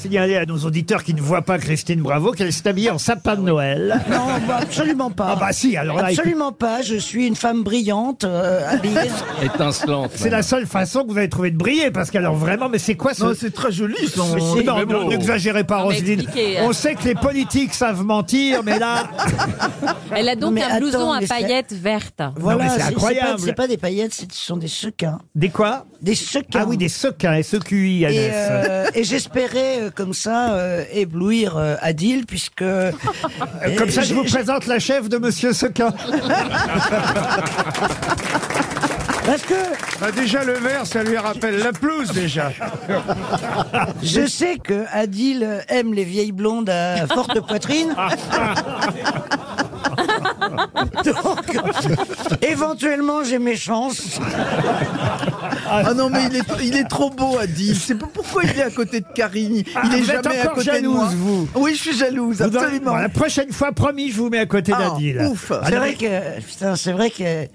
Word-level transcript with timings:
signaler 0.00 0.36
à 0.36 0.46
nos 0.46 0.58
auditeurs 0.58 1.04
qui 1.04 1.14
ne 1.14 1.20
voient 1.20 1.42
pas 1.42 1.58
Christine 1.58 2.00
Bravo 2.00 2.32
qu'elle 2.32 2.52
s'est 2.52 2.66
habillée 2.68 2.90
en 2.90 2.98
sapin 2.98 3.36
de 3.36 3.42
Noël. 3.42 4.00
Non, 4.10 4.16
bah, 4.48 4.58
absolument 4.62 5.10
pas. 5.10 5.28
Ah 5.32 5.36
bah 5.36 5.52
si, 5.52 5.76
alors 5.76 5.96
là, 5.98 6.06
Absolument 6.06 6.52
pas. 6.52 6.82
Je 6.82 6.96
suis 6.96 7.26
une 7.26 7.36
femme 7.36 7.62
brillante, 7.62 8.24
euh, 8.24 8.66
habillée. 8.68 9.10
Étincelante. 9.42 10.12
C'est 10.14 10.30
la 10.30 10.42
seule 10.42 10.66
façon 10.66 11.04
que 11.04 11.12
vous 11.12 11.18
avez 11.18 11.28
trouvé 11.28 11.50
de 11.50 11.56
briller, 11.56 11.90
parce 11.90 12.10
qu'alors 12.10 12.34
vraiment, 12.34 12.68
mais 12.68 12.78
c'est 12.78 12.94
quoi 12.96 13.14
ce... 13.14 13.24
Non, 13.24 13.32
c'est 13.38 13.52
très 13.52 13.70
joli. 13.72 13.94
son- 14.08 14.34
Mais 14.56 14.62
non, 14.64 14.76
mais 14.78 14.84
bon. 14.86 15.08
n'exagérez 15.08 15.64
pas, 15.64 15.78
Non, 15.82 15.88
mais 15.90 15.94
Roselyne. 15.96 16.20
expliquez, 16.20 16.58
hein. 16.58 16.62
On 16.68 16.72
sait 16.72 16.94
que 16.94 17.04
les 17.04 17.14
politiques 17.14 17.74
savent 17.74 18.02
mentir, 18.04 18.62
mais 18.64 18.78
là, 18.78 19.04
Elle 20.16 20.28
a 20.28 20.36
donc 20.36 20.54
Mais 20.54 20.62
un 20.62 20.78
blouson 20.78 20.98
attends, 20.98 21.12
à 21.12 21.20
mais 21.20 21.26
c'est- 21.26 21.34
paillettes 21.34 21.72
vertes. 21.72 22.22
Voilà, 22.36 22.64
mais 22.64 22.70
c'est 22.70 22.76
c'est- 22.80 22.82
incroyable. 22.88 23.30
pas- 23.36 23.42
C'est 23.44 23.52
pas, 23.54 23.66
des 23.68 23.76
paillettes, 23.76 24.14
c'est- 24.14 24.32
ce 24.32 24.44
sont 24.46 24.56
des 24.56 24.68
sequins. 24.68 25.18
des 25.34 25.48
quoi? 25.50 25.84
Des 26.02 26.14
sequins. 26.14 26.60
Ah 26.62 26.64
oui, 26.66 26.76
des 26.76 26.88
sequins, 26.88 27.34
S-E-Q-I, 27.34 28.02
Et, 28.02 28.06
Annès. 28.06 28.32
euh, 28.34 28.86
et 28.94 29.04
j'espérais 29.04 29.82
euh, 29.82 29.89
comme 29.94 30.14
ça 30.14 30.52
euh, 30.54 30.84
éblouir 30.92 31.56
euh, 31.56 31.76
Adil 31.80 32.26
puisque 32.26 32.62
Euh, 32.62 32.92
Comme 33.78 33.90
ça, 33.90 34.02
je 34.02 34.14
vous 34.14 34.24
présente 34.24 34.66
la 34.66 34.78
chef 34.78 35.08
de 35.08 35.18
Monsieur 35.18 35.52
Sequin. 35.52 35.92
parce 39.26 39.42
que 39.42 39.54
Bah, 40.00 40.10
déjà, 40.12 40.44
le 40.44 40.54
vert, 40.54 40.86
ça 40.86 41.02
lui 41.02 41.16
rappelle 41.18 41.58
la 41.58 41.72
pelouse, 41.72 42.10
déjà. 42.12 42.50
je 44.02 44.26
sais 44.26 44.56
que 44.62 44.84
Adil 44.92 45.46
aime 45.68 45.92
les 45.94 46.04
vieilles 46.04 46.32
blondes 46.32 46.70
à 46.70 47.06
forte 47.06 47.40
poitrine. 47.46 47.94
Donc, 51.04 51.39
éventuellement, 52.42 53.24
j'ai 53.24 53.38
mes 53.38 53.56
chances. 53.56 54.18
Ah 55.68 55.94
non, 55.94 56.10
mais 56.10 56.24
il 56.30 56.36
est, 56.36 56.42
il 56.64 56.76
est 56.76 56.88
trop 56.88 57.10
beau, 57.10 57.38
Adil. 57.38 57.76
C'est 57.76 57.94
pas 57.94 58.08
pourquoi 58.12 58.42
il 58.44 58.58
est 58.58 58.62
à 58.62 58.70
côté 58.70 59.00
de 59.00 59.06
Karine. 59.14 59.56
Il 59.56 59.64
Ah, 59.74 59.82
est 59.84 60.00
vous 60.00 60.10
êtes 60.10 60.24
jamais 60.24 60.38
à 60.38 60.42
encore 60.42 60.54
côté 60.54 60.66
de 60.70 60.74
jalouse, 60.74 60.94
moi. 60.94 61.08
vous. 61.14 61.48
Oui, 61.56 61.74
je 61.74 61.80
suis 61.80 61.96
jalouse, 61.96 62.38
Vous 62.38 62.56
absolument. 62.56 62.92
Bon, 62.92 62.96
la 62.96 63.08
prochaine 63.08 63.52
fois, 63.52 63.72
promis, 63.72 64.10
je 64.10 64.16
vous 64.16 64.28
mets 64.30 64.38
à 64.40 64.46
côté 64.46 64.72
Ah, 64.74 64.90
d'Adil. 64.90 65.20
ouf. 65.30 65.52
Ah, 65.54 65.60
C'est 65.68 65.76
vrai 65.76 65.96
mais- 66.00 66.06
que 66.08 66.40
putain, 66.46 66.76
c'est 66.76 66.92
vrai 66.92 67.10
que 67.10 67.46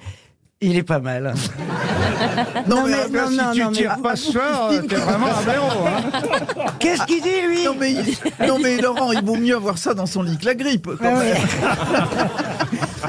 il 0.62 0.78
est 0.78 0.84
pas 0.84 1.00
mal. 1.00 1.34
Non, 2.68 2.84
mais, 2.88 2.94
mais- 3.12 3.20
non, 3.20 3.30
si 3.30 3.36
non, 3.38 3.52
tu 3.54 3.60
non, 3.60 3.66
mais- 3.72 3.78
tires 3.78 3.98
pas 4.02 4.16
ce 4.16 4.32
soir, 4.32 4.70
t'es 4.88 4.96
vraiment 4.96 5.28
un 5.28 5.44
blaireau, 5.44 5.86
hein. 5.86 6.72
Qu'est-ce 6.80 7.04
qu'il 7.06 7.22
dit 7.22 7.42
lui? 7.46 7.66
Non, 7.66 7.76
mais, 7.78 7.92
il- 7.92 8.48
non, 8.48 8.58
mais 8.58 8.78
Laurent, 8.78 9.12
il 9.12 9.22
vaut 9.24 9.36
mieux 9.36 9.56
avoir 9.56 9.78
ça 9.78 9.94
dans 9.94 10.06
son 10.06 10.24
lit 10.24 10.38
que 10.38 10.46
la 10.46 10.56
grippe. 10.56 10.88
quand 10.88 10.96
Ah 11.04 11.20
même. 11.20 11.36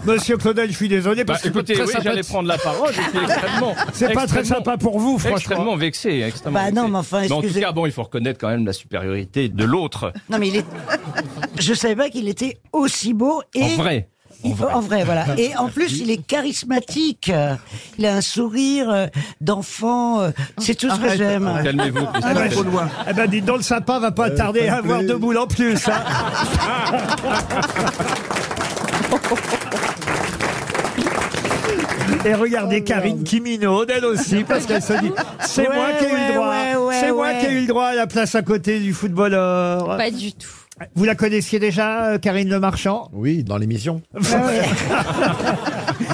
Monsieur 0.05 0.37
Claudel, 0.37 0.71
je 0.71 0.77
suis 0.77 0.89
désolé, 0.89 1.25
Bah, 1.25 1.33
parce 1.35 1.43
que 1.43 1.49
écoutez, 1.49 1.75
c'est 1.75 1.83
oui, 1.85 1.93
j'allais 2.03 2.23
prendre 2.23 2.49
la 2.49 2.59
parole. 2.59 2.91
extrêmement- 3.23 3.75
C'est 3.93 4.13
pas 4.13 4.27
très 4.27 4.41
extrêmement- 4.41 4.65
sympa 4.65 4.77
pour 4.77 4.99
vous, 4.99 5.19
franchement. 5.19 5.37
Extrêmement 5.39 5.77
vexé, 5.77 6.23
extrêmement 6.23 6.59
Bah 6.61 6.71
non, 6.71 6.83
vexé. 6.83 6.93
mais 6.93 6.99
enfin, 6.99 7.25
en 7.25 7.29
tout 7.29 7.35
excusez- 7.47 7.61
cas, 7.61 7.73
bon, 7.73 7.87
il 7.87 7.93
faut 7.93 8.03
reconnaître 8.03 8.39
quand 8.41 8.49
même 8.49 8.67
la 8.67 8.73
supériorité 8.73 9.49
de 9.49 9.65
l'autre. 9.65 10.13
Non 10.31 10.39
mais 10.39 10.49
il 10.49 10.57
est. 10.57 10.65
Je 11.59 11.75
savais 11.75 11.97
pas 11.97 12.11
qu'il 12.11 12.29
était 12.29 12.59
aussi 12.73 13.15
beau 13.15 13.43
et. 13.55 13.63
En 13.63 13.69
vrai. 13.77 14.09
En 14.45 14.51
vrai. 14.51 14.73
En 14.75 14.81
vrai, 14.81 15.05
voilà. 15.05 15.25
Et 15.39 15.57
en 15.57 15.69
plus, 15.69 15.99
il 15.99 16.11
est 16.11 16.25
charismatique. 16.25 17.33
Il 17.99 18.05
a 18.07 18.15
un 18.17 18.21
sourire 18.21 18.91
euh, 18.91 19.07
d'enfant. 19.41 20.21
euh, 20.21 20.31
C'est 20.59 20.75
tout 20.75 20.91
ce 20.91 21.01
que 21.01 21.17
j'aime. 21.17 21.51
Calmez-vous. 21.65 22.07
Ah 22.13 22.21
Christophe. 22.21 22.35
bah, 22.35 22.49
trop 22.51 22.63
loin. 22.63 22.89
Eh 23.09 23.13
ben, 23.15 23.27
dites 23.29 23.45
donc, 23.47 23.57
le 23.57 23.63
sapin 23.63 23.99
va 23.99 24.13
pas 24.13 24.31
tarder 24.31 24.69
à 24.69 24.77
avoir 24.77 25.03
deux 25.03 25.17
boules 25.17 25.39
en 25.39 25.47
plus. 25.47 25.89
hein. 25.89 25.93
Et 32.27 32.35
regardez 32.35 32.83
Karine 32.83 33.23
qui 33.23 33.41
minaude, 33.41 33.91
elle 33.95 34.05
aussi, 34.05 34.43
parce 34.43 34.67
qu'elle 34.67 34.83
se 34.83 34.95
dit 34.95 35.13
c'est 35.41 35.69
Ouais, 35.69 35.77
moi 35.77 35.87
qui 35.99 36.05
ai 36.05 36.09
eu 36.09 36.13
ouais, 36.13 36.29
le 36.29 36.35
droit. 36.35 36.49
ouais, 36.51 36.75
ouais, 36.77 36.95
c'est 37.01 37.13
moi 37.13 37.27
ouais. 37.29 37.39
qui 37.39 37.47
ai 37.47 37.53
eu 37.53 37.61
le 37.61 37.67
droit 37.69 37.85
à 37.87 37.95
la 37.95 38.07
place 38.09 38.35
à 38.35 38.43
côté 38.43 38.81
du 38.81 38.93
footballeur. 38.93 39.97
Pas 39.97 40.11
du 40.11 40.33
tout. 40.33 40.49
Vous 40.95 41.05
la 41.05 41.15
connaissiez 41.15 41.59
déjà, 41.59 42.05
euh, 42.07 42.19
Karine 42.19 42.51
Le 42.51 42.61
Marchand? 42.61 43.09
Oui, 43.13 43.45
dans 43.45 43.57
l'émission. 43.57 44.03
Ah. 44.15 44.19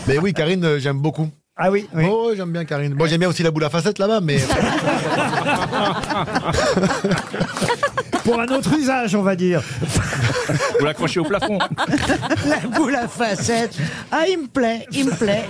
Mais 0.07 0.19
oui, 0.19 0.33
Karine, 0.35 0.65
euh, 0.65 0.79
j'aime 0.79 0.99
beaucoup. 0.99 1.29
Ah 1.57 1.71
oui, 1.71 1.89
oui. 1.95 2.05
Oh, 2.09 2.29
ouais, 2.29 2.37
j'aime 2.37 2.53
bien 2.53 2.65
Karine. 2.65 2.95
Bon, 2.95 3.07
j'aime 3.07 3.21
bien 3.21 3.29
aussi 3.29 3.43
la 3.43 3.51
boule 3.51 3.65
à 3.65 3.71
facettes 3.71 3.99
là-bas, 3.99 4.21
mais 4.23 4.39
Pour 8.25 8.41
un 8.41 8.47
autre 8.47 8.73
usage, 8.79 9.15
on 9.15 9.23
va 9.23 9.35
dire. 9.37 9.63
Vous 10.79 10.85
l'accrochez 10.85 11.21
au 11.21 11.25
plafond. 11.25 11.59
La 12.47 12.59
boule 12.69 12.95
à 12.95 13.09
facettes. 13.09 13.77
Ah, 14.11 14.25
il 14.29 14.39
me 14.43 14.47
plaît, 14.47 14.87
il 14.93 15.07
me 15.07 15.11
plaît. 15.13 15.45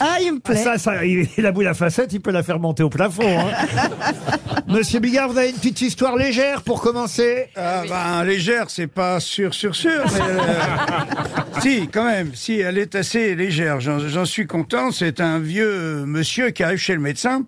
Ah, 0.00 0.16
il 0.20 0.34
me 0.34 0.40
plaît. 0.40 0.56
Ça, 0.62 0.78
ça, 0.78 1.04
il- 1.04 1.28
la 1.38 1.52
boule 1.52 1.66
à 1.66 1.74
facettes, 1.74 2.12
il 2.12 2.20
peut 2.20 2.30
la 2.32 2.42
faire 2.42 2.58
monter 2.58 2.82
au 2.82 2.90
plafond. 2.90 3.38
hein. 3.38 3.46
Monsieur 4.68 4.98
Bigard, 5.00 5.28
vous 5.28 5.38
avez 5.38 5.50
une 5.50 5.56
petite 5.56 5.80
histoire 5.82 6.16
légère 6.16 6.62
pour 6.62 6.80
commencer 6.80 7.48
Ah, 7.56 7.82
ben, 7.88 8.24
légère, 8.24 8.66
c'est 8.70 8.86
pas 8.86 9.20
sûr, 9.20 9.54
sûr, 9.54 9.74
sûr. 9.76 10.02
Mais, 10.12 10.20
euh, 10.20 11.60
si, 11.60 11.88
quand 11.92 12.04
même, 12.04 12.32
si, 12.34 12.58
elle 12.60 12.78
est 12.78 12.94
assez 12.94 13.34
légère. 13.34 13.80
J'en 13.80 13.98
j'en 14.00 14.24
suis 14.24 14.46
content. 14.46 14.90
C'est 14.90 15.20
un 15.20 15.38
vieux 15.38 16.04
monsieur 16.06 16.50
qui 16.50 16.62
arrive 16.62 16.78
chez 16.78 16.94
le 16.94 17.00
médecin. 17.00 17.42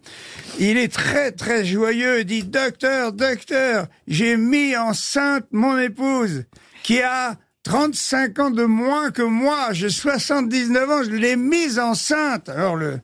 Il 0.59 0.77
est 0.79 0.93
très, 0.93 1.33
très 1.33 1.65
joyeux. 1.65 2.21
Il 2.21 2.25
dit, 2.27 2.45
docteur, 2.45 3.13
docteur, 3.13 3.87
j'ai 4.07 4.37
mis 4.37 4.77
enceinte 4.77 5.47
mon 5.51 5.79
épouse 5.79 6.45
qui 6.83 7.01
a 7.01 7.37
35 7.65 8.39
ans 8.39 8.51
de 8.51 8.65
moins 8.65 9.11
que 9.11 9.23
moi. 9.23 9.73
J'ai 9.73 9.91
79 9.91 10.91
ans. 10.91 11.03
Je 11.03 11.11
l'ai 11.11 11.37
mise 11.37 11.79
enceinte. 11.79 12.49
Alors, 12.49 12.77
le, 12.77 13.01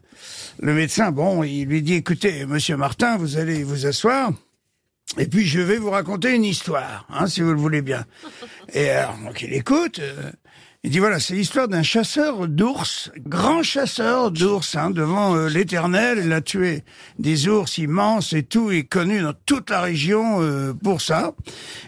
le 0.61 0.75
médecin, 0.75 1.11
bon, 1.11 1.43
il 1.43 1.65
lui 1.65 1.83
dit, 1.83 1.95
écoutez, 1.95 2.47
monsieur 2.47 2.77
Martin, 2.77 3.17
vous 3.17 3.37
allez 3.39 3.65
vous 3.65 3.87
asseoir. 3.87 4.33
Et 5.19 5.27
puis 5.27 5.45
je 5.45 5.61
vais 5.61 5.77
vous 5.77 5.91
raconter 5.91 6.35
une 6.35 6.45
histoire, 6.45 7.07
hein, 7.11 7.27
si 7.27 7.43
vous 7.43 7.51
le 7.53 7.59
voulez 7.59 7.83
bien. 7.83 8.05
Et 8.73 8.89
alors, 8.89 9.19
donc 9.19 9.43
il 9.43 9.53
écoute. 9.53 9.99
euh, 9.99 10.31
il 10.85 10.91
dit 10.91 10.99
voilà, 10.99 11.21
c'est 11.21 11.35
l'histoire 11.35 11.69
d'un 11.69 11.85
chasseur 11.85 12.49
d'ours, 12.49 13.11
grand 13.19 13.63
chasseur 13.63 14.33
d'ours, 14.33 14.75
hein, 14.75 14.91
devant 14.91 15.37
euh, 15.37 15.49
l'Éternel. 15.49 16.23
Il 16.25 16.33
a 16.33 16.41
tué 16.41 16.83
des 17.21 17.47
ours 17.47 17.79
immenses 17.79 18.33
et 18.33 18.43
tout, 18.43 18.73
il 18.73 18.79
est 18.79 18.85
connu 18.85 19.21
dans 19.21 19.35
toute 19.47 19.71
la 19.71 19.81
région 19.81 20.43
euh, 20.43 20.73
pour 20.75 21.01
ça. 21.01 21.35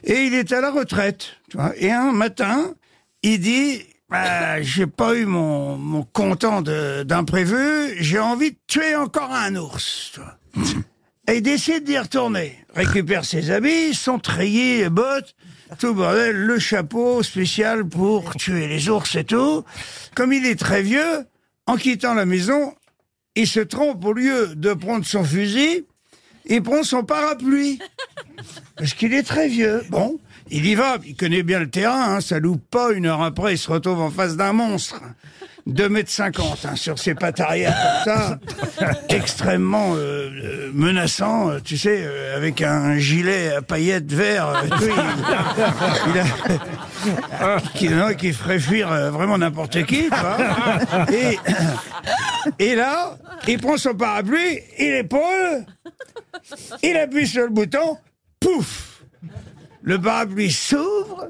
Et 0.04 0.24
il 0.26 0.34
est 0.34 0.52
à 0.52 0.60
la 0.60 0.70
retraite. 0.70 1.26
Tu 1.50 1.56
vois. 1.56 1.72
Et 1.76 1.90
un 1.90 2.12
matin, 2.12 2.74
il 3.22 3.40
dit 3.40 3.82
bah, 4.10 4.62
j'ai 4.62 4.86
pas 4.86 5.16
eu 5.16 5.24
mon, 5.24 5.76
mon 5.76 6.04
content 6.04 6.62
d'imprévu, 6.62 7.96
j'ai 7.98 8.20
envie 8.20 8.52
de 8.52 8.58
tuer 8.68 8.94
encore 8.94 9.32
un 9.32 9.56
ours. 9.56 10.12
Tu 10.14 10.20
vois. 10.20 10.38
Et 11.26 11.38
il 11.38 11.42
décide 11.42 11.84
d'y 11.84 11.98
retourner. 11.98 12.58
Récupère 12.74 13.24
ses 13.24 13.50
habits, 13.50 13.94
son 13.94 14.18
treillis, 14.18 14.78
les 14.78 14.90
bottes, 14.90 15.34
tout 15.78 15.94
bordel, 15.94 16.36
le 16.36 16.58
chapeau 16.58 17.22
spécial 17.22 17.84
pour 17.84 18.34
tuer 18.36 18.66
les 18.66 18.88
ours 18.88 19.14
et 19.16 19.24
tout. 19.24 19.64
Comme 20.14 20.32
il 20.32 20.46
est 20.46 20.58
très 20.58 20.82
vieux, 20.82 21.26
en 21.66 21.76
quittant 21.76 22.14
la 22.14 22.26
maison, 22.26 22.74
il 23.34 23.46
se 23.46 23.60
trompe 23.60 24.04
au 24.04 24.12
lieu 24.12 24.54
de 24.54 24.72
prendre 24.74 25.04
son 25.04 25.24
fusil, 25.24 25.86
il 26.46 26.62
prend 26.62 26.82
son 26.82 27.04
parapluie. 27.04 27.78
Parce 28.76 28.94
qu'il 28.94 29.14
est 29.14 29.22
très 29.22 29.48
vieux. 29.48 29.82
Bon, 29.90 30.18
il 30.50 30.66
y 30.66 30.74
va, 30.74 30.98
il 31.04 31.16
connaît 31.16 31.42
bien 31.42 31.60
le 31.60 31.70
terrain, 31.70 32.16
hein, 32.16 32.20
ça 32.20 32.38
loupe 32.38 32.68
pas. 32.70 32.92
Une 32.92 33.06
heure 33.06 33.22
après, 33.22 33.54
il 33.54 33.58
se 33.58 33.70
retrouve 33.70 34.00
en 34.00 34.10
face 34.10 34.36
d'un 34.36 34.52
monstre. 34.52 35.00
2 35.66 35.88
mètres 35.88 36.10
50 36.10 36.66
hein, 36.66 36.76
sur 36.76 36.98
ses 36.98 37.14
pattes 37.14 37.40
arrière 37.40 37.74
comme 38.04 38.14
ça, 38.14 38.38
extrêmement 39.08 39.94
euh, 39.94 40.28
euh, 40.30 40.70
menaçant, 40.74 41.50
euh, 41.50 41.58
tu 41.64 41.78
sais, 41.78 42.06
avec 42.36 42.60
un 42.60 42.98
gilet 42.98 43.54
à 43.54 43.62
paillettes 43.62 44.12
vert, 44.12 44.62
il, 46.08 46.18
a- 46.20 47.60
qui, 47.74 47.88
non, 47.88 48.12
qui 48.14 48.32
ferait 48.34 48.58
fuir 48.58 48.88
vraiment 49.10 49.38
n'importe 49.38 49.84
qui. 49.86 50.08
Et, 51.12 51.38
et 52.58 52.74
là, 52.74 53.16
il 53.48 53.58
prend 53.58 53.78
son 53.78 53.94
parapluie, 53.94 54.60
il 54.78 54.92
épaule, 54.94 55.64
il 56.82 56.96
appuie 56.96 57.26
sur 57.26 57.44
le 57.44 57.50
bouton, 57.50 57.96
pouf 58.38 59.00
Le 59.82 59.98
parapluie 59.98 60.52
s'ouvre 60.52 61.28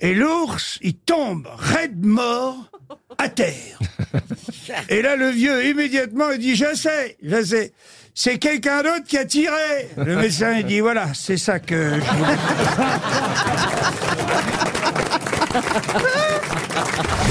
et 0.00 0.14
l'ours, 0.14 0.78
il 0.82 0.94
tombe 0.98 1.48
raide 1.56 2.04
mort 2.04 2.70
à 3.18 3.28
terre. 3.28 3.78
Et 4.88 5.02
là, 5.02 5.16
le 5.16 5.30
vieux, 5.30 5.66
immédiatement, 5.66 6.30
il 6.30 6.38
dit, 6.38 6.56
je 6.56 6.74
sais, 6.74 7.16
je 7.22 7.42
sais. 7.44 7.72
C'est 8.14 8.38
quelqu'un 8.38 8.82
d'autre 8.82 9.04
qui 9.06 9.18
a 9.18 9.24
tiré. 9.24 9.88
Le 9.96 10.16
médecin, 10.16 10.54
il 10.54 10.64
dit, 10.64 10.80
voilà, 10.80 11.12
c'est 11.14 11.36
ça 11.36 11.58
que 11.58 11.92
je 11.94 12.10
voulais. 12.16 12.36